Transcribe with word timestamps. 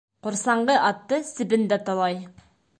Ҡорсаңғы 0.27 0.77
атты 0.87 1.21
себен 1.29 1.71
дә 1.75 1.81
талай. 1.91 2.21